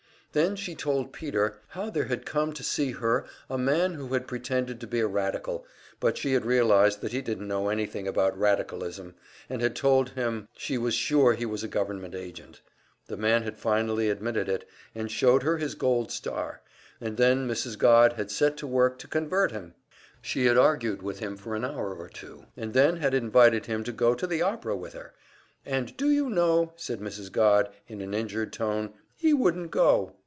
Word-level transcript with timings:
Then 0.33 0.55
she 0.55 0.75
told 0.75 1.11
Peter 1.11 1.57
how 1.67 1.89
there 1.89 2.05
had 2.05 2.25
come 2.25 2.53
to 2.53 2.63
see 2.63 2.91
her 2.91 3.25
a 3.49 3.57
man 3.57 3.95
who 3.95 4.13
had 4.13 4.29
pretended 4.29 4.79
to 4.79 4.87
be 4.87 5.01
a 5.01 5.05
radical, 5.05 5.65
but 5.99 6.17
she 6.17 6.31
had 6.31 6.45
realized 6.45 7.01
that 7.01 7.11
he 7.11 7.21
didn't 7.21 7.49
know 7.49 7.67
anything 7.67 8.07
about 8.07 8.39
radicalism, 8.39 9.13
and 9.49 9.61
had 9.61 9.75
told 9.75 10.11
him 10.11 10.47
she 10.55 10.77
was 10.77 10.93
sure 10.93 11.33
he 11.33 11.45
was 11.45 11.65
a 11.65 11.67
government 11.67 12.15
agent. 12.15 12.61
The 13.07 13.17
man 13.17 13.43
had 13.43 13.57
finally 13.59 14.09
admitted 14.09 14.47
it, 14.47 14.65
and 14.95 15.11
showed 15.11 15.43
her 15.43 15.57
his 15.57 15.75
gold 15.75 16.13
star 16.13 16.61
and 17.01 17.17
then 17.17 17.45
Mrs. 17.45 17.77
Godd 17.77 18.13
had 18.13 18.31
set 18.31 18.55
to 18.59 18.65
work 18.67 18.97
to 18.99 19.09
convert 19.09 19.51
him! 19.51 19.73
She 20.21 20.45
had 20.45 20.57
argued 20.57 21.01
with 21.01 21.19
him 21.19 21.35
for 21.35 21.55
an 21.55 21.65
hour 21.65 21.93
or 21.93 22.07
two, 22.07 22.45
and 22.55 22.71
then 22.73 22.95
had 22.95 23.13
invited 23.13 23.65
him 23.65 23.83
to 23.83 23.91
go 23.91 24.13
to 24.15 24.25
the 24.25 24.41
opera 24.41 24.77
with 24.77 24.93
her. 24.93 25.13
"And 25.65 25.97
do 25.97 26.09
you 26.09 26.29
know," 26.29 26.71
said 26.77 27.01
Mrs. 27.01 27.33
Godd, 27.33 27.67
in 27.89 27.99
an 27.99 28.13
injured 28.13 28.53
tone, 28.53 28.93
"he 29.17 29.33
wouldn't 29.33 29.71
go! 29.71 30.15